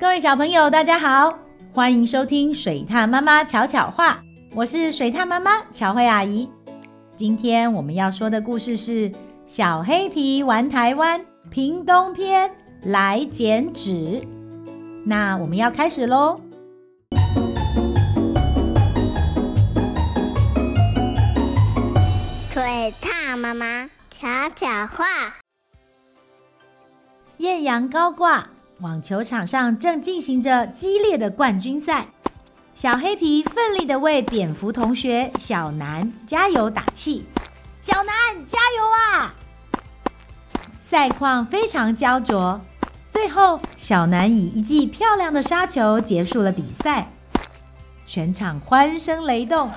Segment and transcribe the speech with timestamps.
[0.00, 1.38] 各位小朋友，大家好，
[1.74, 4.18] 欢迎收听水獭妈妈巧巧话，
[4.54, 6.48] 我是水獭妈妈巧慧阿姨。
[7.14, 9.10] 今天我们要说的故事是
[9.44, 12.50] 《小黑皮玩台湾屏东篇
[12.82, 13.90] 来剪纸》。
[15.04, 16.40] 那我们要开始喽。
[22.48, 24.26] 水獭妈妈巧
[24.56, 25.04] 巧话，
[27.36, 28.46] 艳阳高挂。
[28.80, 32.08] 网球场上正进行着激烈的冠军赛，
[32.74, 37.26] 小黑皮奋力的为蝙蝠同学小南加油打气
[37.82, 39.34] ：“小南，加油啊！”
[40.80, 42.58] 赛况非常焦灼，
[43.06, 47.12] 最后小南以一记漂亮的杀球结束了比赛，
[48.06, 49.70] 全场欢声雷动。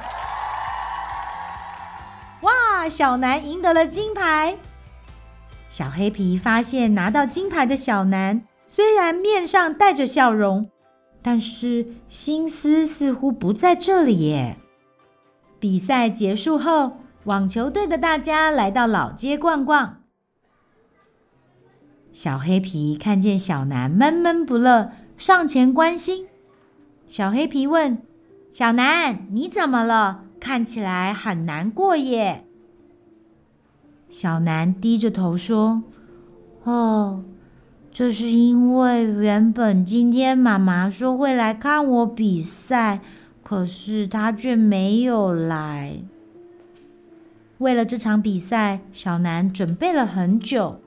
[2.41, 2.87] 哇！
[2.89, 4.57] 小南赢得了金牌。
[5.69, 8.43] 小黑皮发现拿到金牌的小南。
[8.75, 10.67] 虽然面上带着笑容，
[11.21, 14.57] 但是心思似乎不在这里耶。
[15.59, 16.93] 比赛结束后，
[17.25, 20.01] 网球队的大家来到老街逛逛。
[22.11, 26.25] 小黑皮看见小南闷闷不乐，上前关心。
[27.07, 28.01] 小黑皮问
[28.51, 30.23] ：“小南，你怎么了？
[30.39, 32.47] 看起来很难过耶。”
[34.09, 35.83] 小南低着头说
[36.65, 37.23] ：“哦。”
[37.93, 43.01] 这是因为原本今天妈妈说会来看我比赛，
[43.43, 45.99] 可是她却没有来。
[47.59, 50.81] 为了这场比赛，小南准备了很久。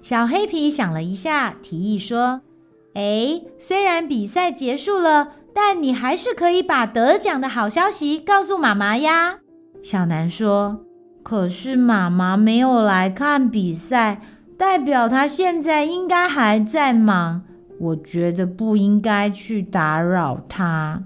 [0.00, 2.40] 小黑皮想了一下，提议说
[2.96, 9.40] ：“哎，虽然比赛结束了，但你还是可以把得奖的好消息告诉妈妈呀。”
[9.84, 10.80] 小南说
[11.22, 14.22] ：“可是妈妈没有来看比赛。”
[14.62, 17.42] 代表他现在应该还在忙，
[17.80, 21.02] 我觉得不应该去打扰他。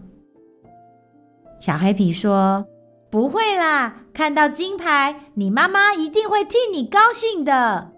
[1.59, 2.67] 小黑皮说
[3.11, 7.93] ：“不会啦，看到金牌，你妈妈一定会替你高兴的。”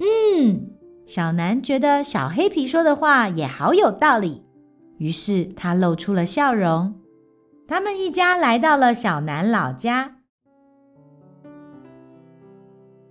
[0.00, 0.70] 嗯，
[1.06, 4.46] 小南觉得小黑皮说的话也好有道理，
[4.96, 6.94] 于是他露出了笑容。
[7.68, 10.15] 他们一家来到了小南老家。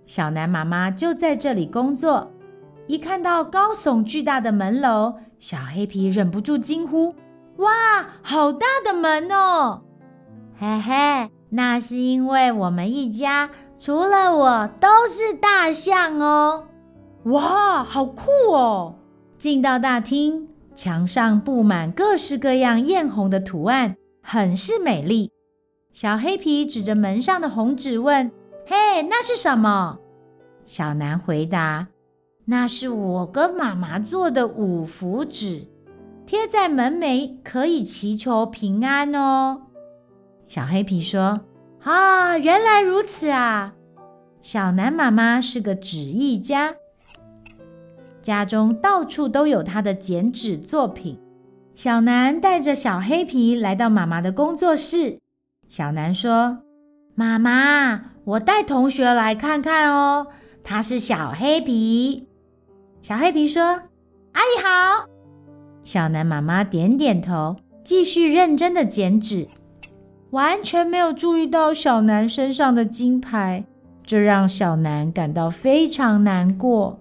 [0.06, 2.32] 小南妈妈就在这里工作。
[2.86, 7.14] 一看到高耸巨大的门楼，小黑皮忍不住惊呼
[7.58, 9.82] ：“哇，好大的门哦！”
[10.56, 16.64] 嘿嘿，那是因为我们一家除了我都是大象哦。
[17.24, 18.94] 哇，好酷哦！
[19.36, 25.32] 进到大厅，墙上布满各式各样艳红的图案，很是美丽。
[25.92, 28.30] 小黑皮指着门上的红纸问。
[28.68, 30.00] 嘿，那是什么？
[30.66, 31.86] 小南回答
[32.46, 35.68] ：“那是我跟妈妈做的五福纸，
[36.26, 39.62] 贴在门楣，可以祈求平安哦。”
[40.48, 41.42] 小黑皮说
[41.84, 43.74] ：“啊，原来如此啊！”
[44.42, 46.74] 小南妈妈是个纸艺家，
[48.20, 51.20] 家中到处都有她的剪纸作品。
[51.72, 55.20] 小南带着小黑皮来到妈妈的工作室。
[55.68, 56.58] 小南说
[57.14, 60.26] ：“妈妈。”我带同学来看看哦，
[60.64, 62.26] 他是小黑皮。
[63.00, 63.62] 小黑皮说
[64.34, 65.06] ：“阿姨好。”
[65.84, 67.54] 小南妈妈点点头，
[67.84, 69.46] 继续认真的剪纸，
[70.30, 73.64] 完全没有注意到小南身上的金牌，
[74.04, 76.98] 这让小南感到非常难过。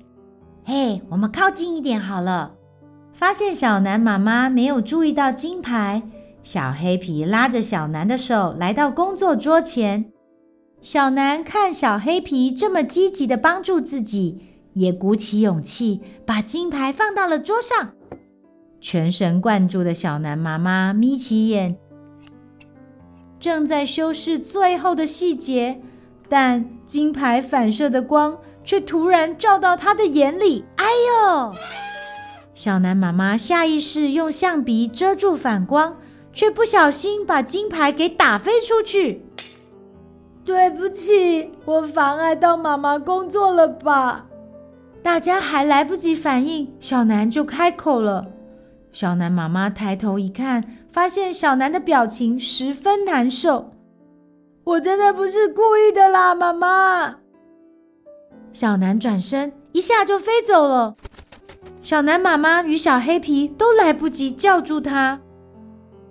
[0.63, 2.51] 嘿，我们靠近一点好了。
[3.13, 6.03] 发现小南妈妈没有注意到金牌，
[6.43, 10.11] 小黑皮拉着小南的手来到工作桌前。
[10.85, 14.37] 小南看小黑皮这么积极地帮助自己，
[14.73, 17.93] 也鼓起勇气把金牌放到了桌上。
[18.79, 21.75] 全神贯注的小南妈妈眯起眼，
[23.39, 25.81] 正在修饰最后的细节，
[26.29, 30.65] 但金牌反射的光却突然照到她的眼里。
[30.75, 31.55] 哎呦！
[32.53, 35.97] 小南妈妈下意识用橡皮遮住反光，
[36.31, 39.24] 却不小心把金牌给打飞出去。
[40.45, 44.27] 对不起，我妨碍到妈妈工作了吧？
[45.01, 48.27] 大家还来不及反应，小南就开口了。
[48.91, 53.71] 小南妈妈抬头一看，发现小南的表情十分难受。
[54.63, 57.15] 我真的不是故意的啦，妈妈。
[58.53, 60.95] 小南转身，一下就飞走了。
[61.81, 65.19] 小南妈妈与小黑皮都来不及叫住他。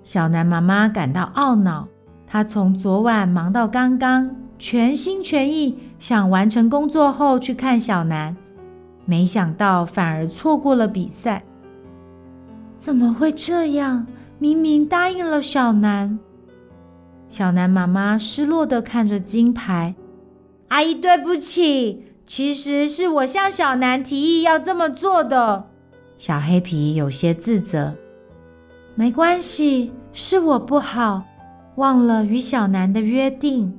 [0.02, 1.88] 小南妈妈感到懊恼。
[2.34, 8.36] 他从昨晚忙到刚刚，全心全意想完成工作后去看小南，
[9.04, 11.44] 没想到反而错过了比赛。
[12.76, 14.08] 怎么会这样？
[14.40, 16.18] 明明答应了小南。
[17.28, 19.94] 小南妈妈失落的看着金牌，
[20.70, 25.66] 阿姨对不起，其实是我向小南提议要这么做的。
[26.18, 27.94] 小黑皮有些自责。
[28.96, 31.22] 没关系，是我不好，
[31.76, 33.78] 忘了与小南的约定。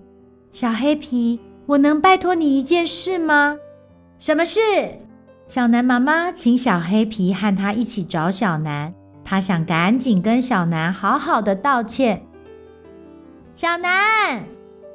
[0.51, 3.57] 小黑皮，我能拜托你一件事吗？
[4.19, 4.59] 什么事？
[5.47, 8.93] 小南妈妈请小黑皮和她一起找小南，
[9.23, 12.25] 她想赶紧跟小南好好的道歉。
[13.53, 14.43] 小南，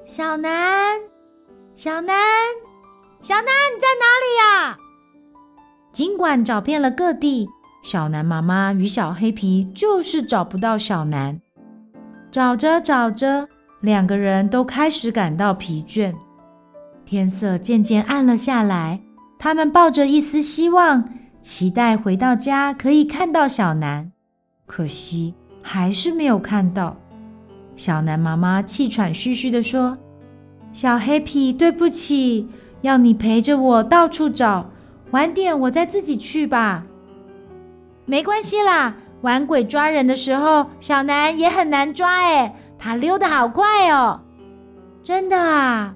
[0.07, 0.99] 小南，
[1.77, 2.17] 小南，
[3.23, 4.79] 小南，你在哪里呀？
[5.93, 7.49] 尽管找遍了各地。
[7.83, 11.41] 小南妈妈与小黑皮就是找不到小南，
[12.31, 13.49] 找着找着，
[13.81, 16.15] 两个人都开始感到疲倦。
[17.05, 19.01] 天色渐渐暗了下来，
[19.37, 21.09] 他们抱着一丝希望，
[21.41, 24.13] 期待回到家可以看到小南。
[24.65, 26.97] 可惜还是没有看到。
[27.75, 29.99] 小南妈妈气喘吁吁地说
[30.73, 32.49] ：“小黑皮，对不起，
[32.83, 34.71] 要你陪着我到处找，
[35.11, 36.87] 晚点我再自己去吧。”
[38.07, 44.21] 没关系啦，玩鬼抓人的时候，小南也很难抓哎，他溜得好快哦。
[45.03, 45.95] 真的啊？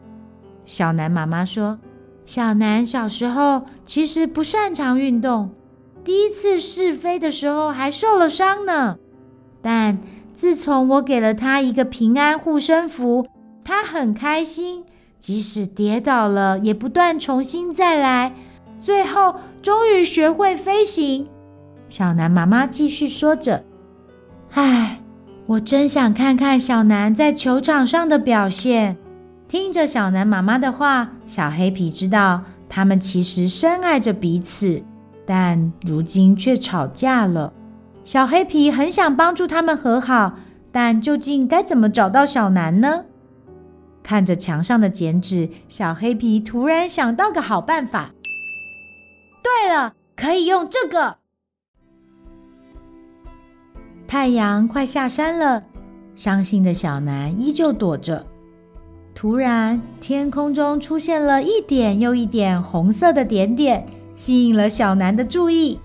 [0.65, 1.79] 小南妈妈说，
[2.27, 5.51] 小南小时候其实不擅长运动，
[6.03, 8.97] 第一次试飞的时候还受了伤呢。
[9.63, 9.99] 但
[10.35, 13.27] 自从我给了他一个平安护身符，
[13.65, 14.85] 他很开心，
[15.19, 18.35] 即使跌倒了也不断重新再来，
[18.81, 21.29] 最后终于学会飞行。
[21.95, 23.63] 小南妈妈继续说着
[24.51, 25.01] ：“唉，
[25.47, 28.97] 我真想看看小南在球场上的表现。”
[29.47, 34.83] 听着小南妈妈的话，小黑皮知道他们其实深爱着彼此，
[35.25, 37.53] 但如今却吵架了。
[38.05, 40.35] 小黑皮很想帮助他们和好，
[40.73, 43.05] 但究竟该怎么找到小南呢？
[44.03, 48.11] 看着墙上的剪纸，小黑皮突然想到个好办法。
[49.41, 51.19] 对了，可以用这个。
[54.15, 55.65] 太阳快下山了，
[56.15, 58.25] 伤心的小南依旧躲着。
[59.13, 63.85] 突然，天空中出现了一点又一点红色的点点，
[64.15, 65.81] 吸引了小南的注意。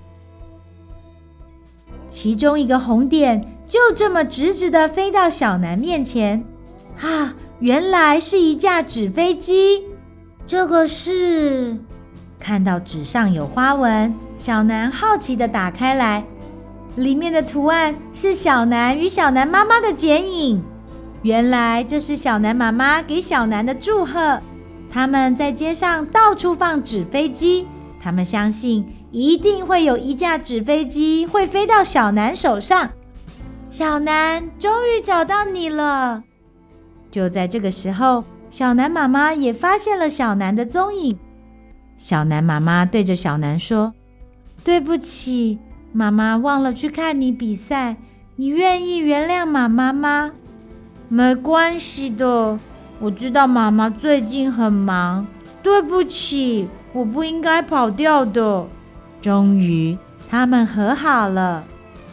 [2.08, 6.46] 其中一个红点就这么直直的飞到小南面前。
[7.02, 9.86] 啊，原来是一架纸飞机！
[10.46, 11.80] 这个是……
[12.40, 16.24] 看到纸上有花纹，小南好奇的打开来。
[17.00, 20.62] 里面的图案是小南与小南妈妈的剪影，
[21.22, 24.40] 原来这是小南妈妈给小南的祝贺。
[24.92, 27.66] 他们在街上到处放纸飞机，
[28.02, 32.90] 他们相信一定会有一架纸飞机会飞到小南手上。
[33.70, 36.24] 小南，终于找到你了！
[37.10, 41.18] 就在这个时候，小南妈妈也发现了小南的踪影。
[41.98, 43.94] 小南妈妈对着小南说
[44.66, 45.60] ：“对不起。”
[45.92, 47.98] 妈妈忘了去看你比赛，
[48.36, 50.32] 你愿意原谅妈妈吗？
[51.08, 52.60] 没关系的，
[53.00, 55.26] 我知道妈妈最近很忙。
[55.64, 58.68] 对不起，我不应该跑掉的。
[59.22, 59.98] 终于，
[60.30, 61.64] 他们和好了。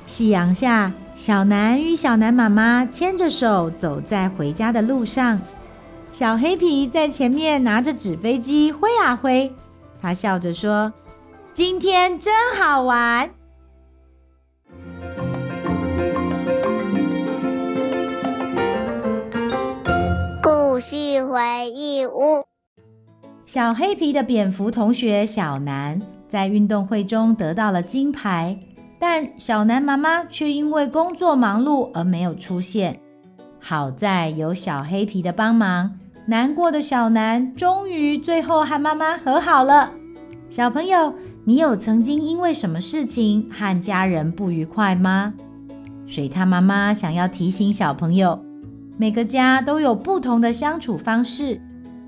[0.06, 5.40] 夕阳下，小南与小南妈妈牵着手走在回家的路上。
[6.12, 9.54] 小黑皮在前面拿着纸飞机挥啊挥，
[10.00, 10.92] 他笑着说
[11.52, 13.30] ：“今天真好玩。”
[20.88, 22.44] 回忆屋。
[23.44, 28.56] 小黑皮的蝙蝠同学小南在运动会中得到了金牌，
[28.98, 33.00] 但小南妈妈却因为工作忙碌而没有出现。
[33.58, 39.90] 好在有小黑皮的帮忙，难过的小南终于最后和妈妈和好了。
[40.48, 41.12] 小朋友，
[41.44, 45.34] 你有曾经因为什么事情和家人不愉快吗？
[46.06, 48.45] 水獭妈妈想要提醒小朋友。
[48.98, 51.60] 每个家都有不同的相处方式，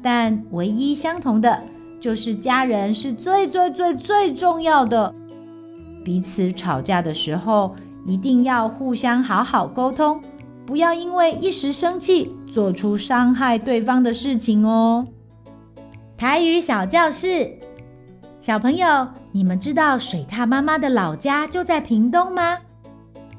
[0.02, 1.62] 但唯一相同的
[2.00, 5.14] 就是家人是最最最最重要的。
[6.04, 7.76] 彼此吵架的时候，
[8.06, 10.22] 一定要互相好好沟通，
[10.64, 15.06] 不要因为一时生气做出伤害对方的事情哦。
[16.16, 17.52] 台语小教室，
[18.40, 22.56] 小朋友，你们知道水獭妈妈的老家就在屏东吗？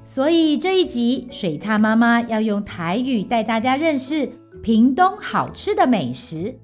[0.09, 4.27] 所以这一集，水獭妈妈要用台语带大家认识
[4.63, 6.57] 屏东好吃的美食。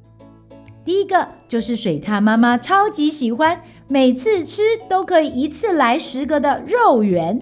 [0.84, 7.40] 第一个就是水獭妈妈超级喜欢，每次吃都可以一次来十个的肉圆。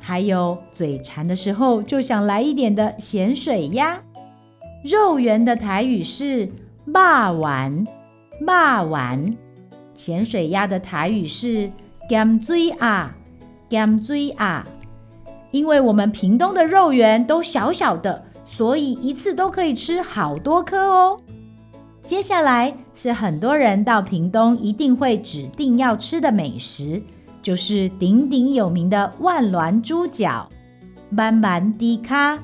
[0.00, 4.00] 还有嘴馋的时候就想来一点的咸水鸭。
[4.82, 6.48] 肉圆的台语是
[6.88, 6.94] “肉
[7.42, 7.86] 圆”，
[8.40, 9.36] 肉圆。
[9.94, 11.70] 咸水鸭的台语是
[12.08, 13.14] “咸水鸭”，
[13.68, 14.66] 咸水鸭。
[15.54, 21.20] 因为我们屏东的肉圆都小小的，所以一次都可以吃好多颗哦。
[22.04, 27.00] 接下来是很多人到屏东一定会指定要吃的美食，
[27.40, 30.48] 就是鼎鼎有名的万峦猪脚，
[31.16, 32.36] 万峦猪脚，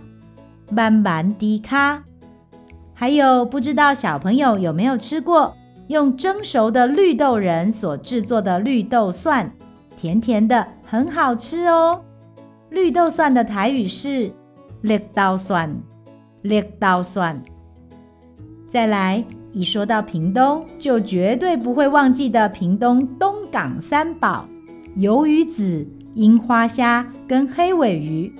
[0.76, 1.98] 万峦猪脚。
[2.94, 5.52] 还有不知道小朋友有没有吃过
[5.88, 9.52] 用蒸熟的绿豆仁所制作的绿豆蒜，
[9.96, 12.02] 甜甜的，很好吃哦。
[12.70, 14.32] 绿豆蒜的台语是
[14.82, 15.76] 绿豆蒜，
[16.42, 17.42] 绿豆蒜。
[18.68, 24.48] 再来，一说到屏东，就绝对不会忘记的屏东东港三宝：
[24.96, 25.84] 鱿鱼子、
[26.14, 28.32] 樱花虾跟黑尾鱼。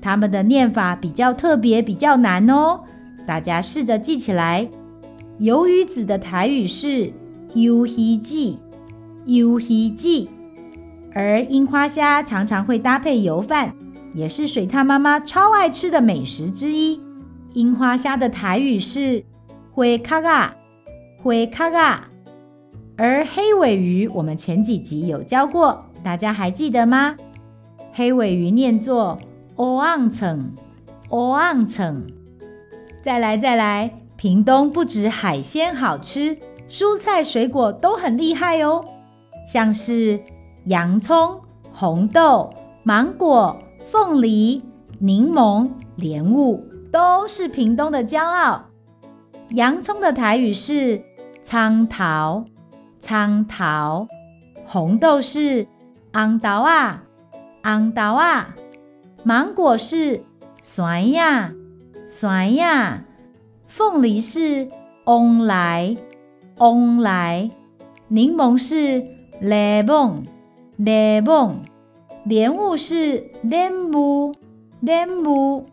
[0.00, 2.80] 它们的念法比较特别，比较难哦。
[3.26, 4.68] 大家试着记起来。
[5.40, 7.10] 鱿鱼子的台语是
[7.54, 8.56] 鱿鱼子，
[9.26, 10.28] 鱿鱼子。
[11.14, 13.74] 而樱花虾常常会搭配油饭，
[14.14, 17.00] 也是水獭妈妈超爱吃的美食之一。
[17.52, 19.24] 樱花虾的台语是
[19.72, 20.52] 花壳仔，
[21.22, 22.00] 花壳仔。
[22.96, 27.16] 而黑尾鱼，我们前几集有教过，大家还记得吗？
[27.92, 29.18] 黑尾鱼念作
[29.56, 30.52] 欧昂层，
[31.10, 32.06] 欧昂层。
[33.02, 36.38] 再来再来，屏东不止海鲜好吃，
[36.70, 38.82] 蔬菜水果都很厉害哦，
[39.46, 40.20] 像是。
[40.66, 41.40] 洋葱、
[41.72, 42.52] 红豆、
[42.84, 44.62] 芒果、凤梨、
[45.00, 48.64] 柠檬、莲雾都是屏东的骄傲。
[49.50, 51.02] 洋葱的台语是
[51.42, 52.44] 葱头，
[53.00, 54.06] 葱头；
[54.64, 55.66] 红豆是
[56.12, 57.02] 红豆啊，
[57.64, 58.54] 红豆啊；
[59.24, 60.22] 芒果是
[60.60, 61.52] 酸呀，
[62.06, 63.00] 酸呀；
[63.66, 64.68] 凤梨是
[65.06, 65.96] 旺来，
[66.58, 67.50] 旺来；
[68.06, 69.04] 柠檬是
[69.40, 69.82] 雷
[70.82, 70.84] 梦。
[70.84, 71.54] 柠檬，
[72.24, 74.34] 莲雾是莲雾，
[74.80, 75.66] 莲雾。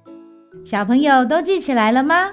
[0.64, 2.32] 小朋友都记起来了吗？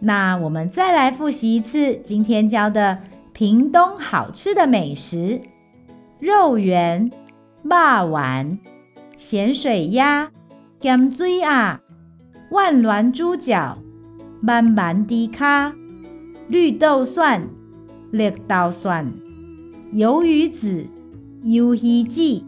[0.00, 2.98] 那我们再来复习一次今天教的
[3.32, 5.40] 屏东好吃的美食：
[6.18, 7.10] 肉圆、
[7.68, 8.58] 霸丸、
[9.16, 10.30] 咸水鸭、
[10.80, 11.80] 咸水鸭、
[12.50, 13.78] 万峦猪脚、
[14.42, 15.72] 万峦猪脚、
[16.48, 17.48] 绿豆蒜、
[18.10, 19.10] 绿豆蒜、
[19.94, 20.86] 鱿鱼子。
[21.44, 22.44] 鱿鱼子、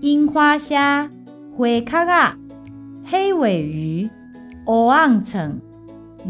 [0.00, 1.10] 樱花虾、
[1.54, 2.36] 花壳仔、
[3.04, 4.08] 黑尾鱼、
[4.64, 5.60] 蚵仔葱、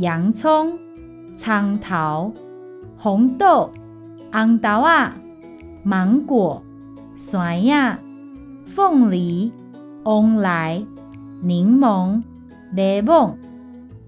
[0.01, 0.77] 洋葱、
[1.37, 2.35] 葱头、
[2.97, 3.71] 红豆、
[4.33, 5.15] 红豆啊、
[5.85, 6.61] 芒果、
[7.17, 8.01] 酸呀、
[8.67, 9.53] 凤梨、
[10.03, 10.85] 旺来、
[11.41, 12.21] 柠檬、
[12.73, 13.37] 柠檬、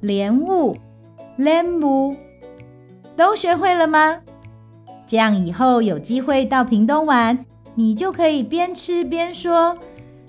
[0.00, 0.76] 莲雾、
[1.36, 2.16] 莲雾，
[3.16, 4.18] 都学会了吗？
[5.06, 7.46] 这样以后有机会到屏东玩。
[7.76, 9.76] 你就可以边吃边说：“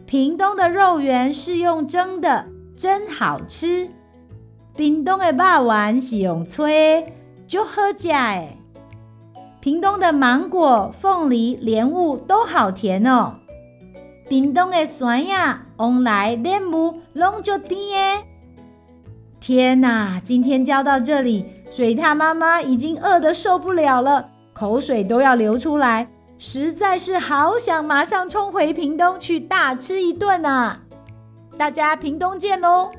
[0.07, 3.89] 屏东的肉圆是用蒸的，真好吃。
[4.75, 7.05] 屏东的肉圆是用吹，
[7.47, 8.57] 就好吃诶。
[9.61, 13.35] 屏东的芒果、凤梨、莲雾都好甜哦。
[14.27, 18.25] 屏东的酸呀、旺来、莲雾拢就甜诶。
[19.39, 30.81] 天哪，今天教到这里，水獭妈妈已经饿得受不了了，口水都要流出来。”实在是好想马上冲回屏东去大吃一顿啊！
[31.57, 32.91] 大家屏东见喽！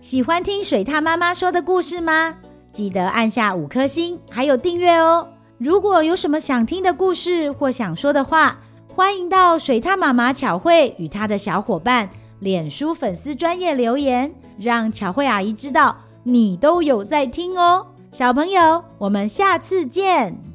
[0.00, 2.36] 喜欢听水獭妈妈说的故事吗？
[2.72, 5.28] 记得按下五颗星，还有订阅哦！
[5.58, 8.58] 如果有什么想听的故事或想说的话，
[8.94, 12.08] 欢迎到水獭妈妈巧慧与她的小伙伴
[12.40, 17.86] 脸书粉丝专业留言，让巧慧阿姨知道你都有在听哦！
[18.10, 20.53] 小朋友，我们下次见。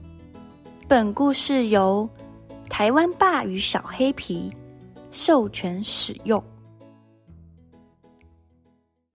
[0.89, 2.09] 本故事由
[2.67, 4.51] 台湾霸与小黑皮
[5.11, 6.43] 授权使用。